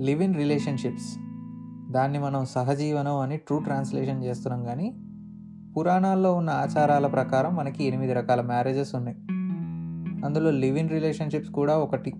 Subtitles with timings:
[0.00, 1.16] Live in relationships.
[1.92, 4.94] దాన్ని మనం సహజీవనం అని ట్రూ ట్రాన్స్లేషన్ చేస్తున్నాం కానీ
[5.76, 9.16] పురాణాల్లో ఉన్న ఆచారాల ప్రకారం మనకి ఎనిమిది రకాల మ్యారేజెస్ ఉన్నాయి.
[10.24, 12.12] అందులో లివ్ ఇన్ రిలేషన్షిప్స్ కూడా ఒకటి.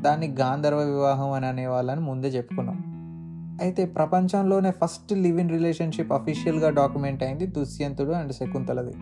[0.00, 2.96] దాన్ని గాంధర్వ వివాహం అని అనేవాళ్ళని ముందే చెప్పుకున్నాం.
[3.62, 8.92] అయితే ప్రపంచంలోనే ఫస్ట్ లివ్ ఇన్ రిలేషన్షిప్ అఫీషియల్గా డాక్యుమెంట్ అయింది దుష్యంతుడు అండ్ శకుంతలది.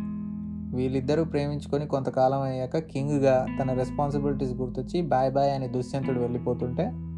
[0.76, 7.13] వీళ్ళిద్దరూ ప్రేమించుకొని కొంతకాలం అయ్యాక కింగ్గా తన రెస్పాన్సిబిలిటీస్ గుర్తొచ్చి బాయ్ బాయ్ అని దుష్యంతుడు వెళ్ళిపోతుంటే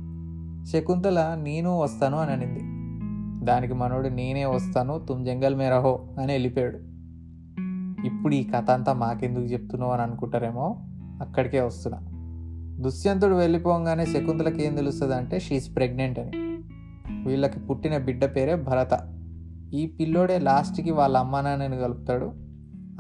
[0.73, 2.61] శకుంతల నేను వస్తాను అని అనింది.
[3.47, 6.79] దానికి మనోడు నేనే వస్తాను తుమ్ జంగల్ మే రహో అని వెళ్ళిపోయాడు
[8.07, 10.79] ఇప్పుడు ఈ కథ అంతా మాకెందుకు చెప్తున్నావు అని అనుకుంటారేమో
[11.21, 12.01] అక్కడికే వస్తున్నా.
[12.83, 16.31] దుష్యంతుడు వెళ్ళిపోగానే శకుంతలకి ఏం తెలుస్తుంది అంటే షీఈ్ ప్రెగ్నెంట్ అని.
[17.29, 19.15] వీళ్ళకి పుట్టిన బిడ్డ పేరే భరత.
[19.75, 22.33] ఈ పిల్లోడే లాస్ట్కి వాళ్ళ అమ్మా నాన్నని కలుపుతాడు.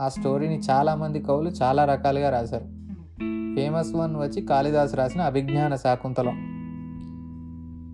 [0.01, 2.65] ఆ స్టోరీని చాలామంది కవులు చాలా రకాలుగా రాశారు.
[3.57, 6.56] ఫేమస్ వన్ వచ్చి కాళిదాస్ రాసిన అభిజ్ఞాన శాకుంతలం.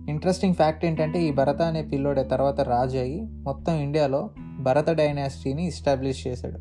[0.09, 4.29] ఇంట్రెస్టింగ్ ఫ్యాక్ట్ ఏంటంటే ఈ భరత అనే పిల్లోడే తర్వాత రాజు అయ్యి మొత్తం ఇండియాలో
[4.59, 6.59] భరత డైనాసిటీని ఎస్టాబ్లిష్ చేశాడు.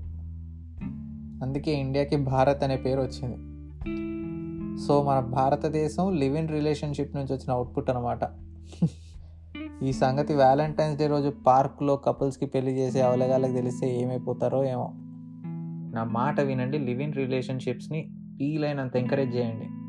[1.45, 3.53] అందుకే ఇండియాకి భారత్ అనే పేరు వచ్చింది.
[4.87, 8.19] సో మన భారతదేశం లివ్ ఇన్ రిలేషన్షిప్ నుంచి వచ్చిన అవుట్పుట్ అనమాట
[9.83, 14.93] ఈ సంగతి వ్యాలంటైన్స్ డే రోజు పార్క్లో కపుల్స్కి పెళ్ళి చేసే అవలగాళ్ళకి తెలిస్తే ఏమైపోతారో ఏమో.
[15.95, 19.82] నా మాట వినండి లివ్ ఇన్ రిలేషన్షిప్స్ని వీలైనంత ఎంకరేజ్ చేయండి.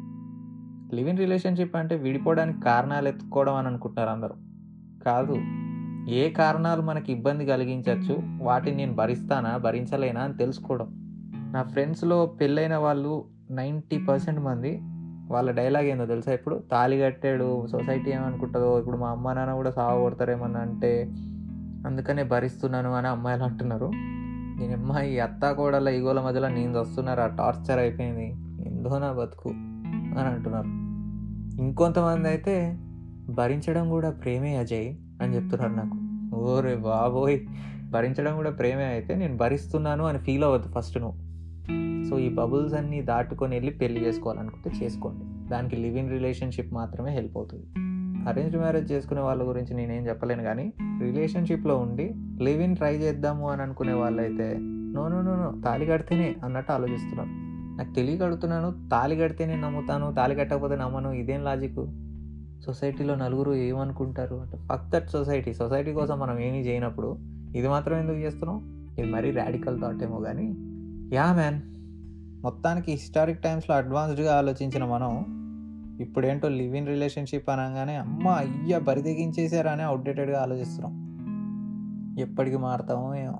[0.94, 4.36] లివ్ ఇన్ రిలేషన్షిప్ అంటే విడిపోవడానికి కారణాలు ఎత్తుకోవడం అని అనుకుంటున్నారు అందరూ.
[5.05, 5.38] కాదు.
[6.11, 10.88] ఏ కారణాలు మనకి ఇబ్బంది కలిగించవచ్చు వాటిని నేను భరిస్తానా భరించలేనా అని తెలుసుకోవడం.
[11.53, 14.80] నా ఫ్రెండ్స్లో పెళ్ళైన వాళ్ళు నైంటీ పర్సెంట్ మంది
[15.31, 16.64] వాళ్ళ డైలాగ్ ఏందో తెలుసా ఇప్పుడు?
[16.71, 21.11] తాళి కట్టాడు సొసైటీ ఏమనుకుంటుందో ఇప్పుడు మా అమ్మ నాన్న కూడా సాగు కొడతారేమన్నా అంటే
[21.88, 23.91] అందుకనే భరిస్తున్నాను అని అమ్మాయిలు అంటున్నారు.
[24.59, 28.27] నేను అమ్మాయి అత్త కోడల ఈగోల మధ్యలో నేను వస్తున్నారు ఆ టార్చర్ అయిపోయింది.
[28.69, 29.49] ఎందో నా బతుకు
[30.19, 30.83] అని అంటున్నారు.
[31.59, 32.78] ఇంకొంతమంది అయితే
[33.30, 35.98] భరించడం కూడా ప్రేమే అజయ్ అని చెప్తున్నారు నాకు.
[36.36, 37.39] ఓరే బాబోయ్
[37.92, 41.23] భరించడం కూడా ప్రేమే అయితే నేను భరిస్తున్నాను అని ఫీల్ అవ్వద్దు ఫస్ట్ నువ్వు.
[42.10, 45.50] సో ఈ బబుల్స్ అన్నీ దాటుకొని వెళ్ళి పెళ్ళి చేసుకోవాలనుకుంటే చేసుకోండి.
[45.50, 47.66] దానికి లివ్ ఇన్ రిలేషన్షిప్ మాత్రమే హెల్ప్ అవుతుంది.
[48.30, 52.14] అరేంజ్ మ్యారేజ్ చేసుకునే వాళ్ళ గురించి నేనేం చెప్పలేను కానీ రిలేషన్షిప్లో ఉండి
[52.44, 54.58] లివ్ ఇన్ ట్రై చేద్దాము అని అనుకునే వాళ్ళైతే
[54.95, 57.42] నో నో నో నో తాళి కడితేనే అన్నట్టు ఆలోచిస్తున్నారు.
[57.78, 58.73] నాకు తెలియక అడుగుతున్నాను
[59.20, 61.86] కడితే నేను నమ్ముతాను తాళి కట్టకపోతే నమ్మను ఇదేం లాజిక్
[62.66, 67.17] సొసైటీలో నలుగురు ఏమనుకుంటారు అంటే ఫక్ దట్ సొసైటీ సొసైటీ కోసం మనం ఏమీ చేయనప్పుడు
[67.56, 68.88] ఇది మాత్రం ఎందుకు చేస్తున్నాం?
[69.00, 70.45] ఇది మరీ రాడికల్ థాట్ ఏమో కానీ
[71.16, 71.62] యా మ్యాన్
[72.44, 75.44] మొత్తానికి హిస్టారిక్ టైమ్స్లో అడ్వాన్స్డ్గా ఆలోచించిన మనం
[76.02, 79.23] ఇప్పుడేంటో లివ్ ఇన్ రిలేషన్షిప్ అనగానే అమ్మ అయ్య బరి
[79.58, 81.04] అని అవుట్డేటెడ్గా ఆలోచిస్తున్నాం.
[82.20, 83.39] ఎప్పటికి మారుతామో ఏమో.